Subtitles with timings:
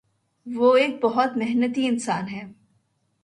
[0.45, 2.43] وہ ایک بہت محنتی انسان ہے۔